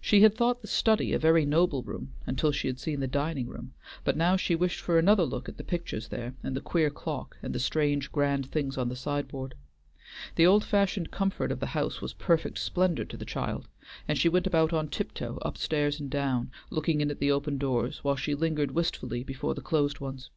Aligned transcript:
She 0.00 0.20
had 0.22 0.36
thought 0.36 0.62
the 0.62 0.68
study 0.68 1.12
a 1.12 1.18
very 1.18 1.44
noble 1.44 1.82
room 1.82 2.12
until 2.24 2.52
she 2.52 2.68
had 2.68 2.78
seen 2.78 3.00
the 3.00 3.08
dining 3.08 3.48
room, 3.48 3.74
but 4.04 4.16
now 4.16 4.36
she 4.36 4.54
wished 4.54 4.78
for 4.78 4.96
another 4.96 5.24
look 5.24 5.48
at 5.48 5.56
the 5.56 5.64
pictures 5.64 6.06
there 6.06 6.36
and 6.44 6.54
the 6.54 6.60
queer 6.60 6.88
clock, 6.88 7.36
and 7.42 7.52
the 7.52 7.58
strange, 7.58 8.12
grand 8.12 8.46
things 8.52 8.78
on 8.78 8.88
the 8.88 8.94
sideboard. 8.94 9.56
The 10.36 10.46
old 10.46 10.62
fashioned 10.62 11.10
comfort 11.10 11.50
of 11.50 11.58
the 11.58 11.66
house 11.74 12.00
was 12.00 12.12
perfect 12.12 12.58
splendor 12.58 13.04
to 13.06 13.16
the 13.16 13.24
child, 13.24 13.66
and 14.06 14.16
she 14.16 14.28
went 14.28 14.46
about 14.46 14.72
on 14.72 14.86
tiptoe 14.86 15.38
up 15.42 15.58
stairs 15.58 15.98
and 15.98 16.08
down, 16.08 16.52
looking 16.70 17.00
in 17.00 17.10
at 17.10 17.18
the 17.18 17.32
open 17.32 17.58
doors, 17.58 18.04
while 18.04 18.14
she 18.14 18.36
lingered 18.36 18.70
wistfully 18.70 19.24
before 19.24 19.56
the 19.56 19.62
closed 19.62 19.98
ones. 19.98 20.30